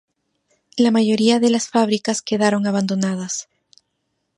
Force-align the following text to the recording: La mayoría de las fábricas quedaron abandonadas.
La 0.77 0.89
mayoría 0.89 1.39
de 1.39 1.51
las 1.51 1.69
fábricas 1.69 2.23
quedaron 2.23 2.65
abandonadas. 2.65 3.47